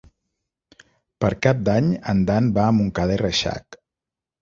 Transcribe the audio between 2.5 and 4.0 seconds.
va a Montcada i Reixac.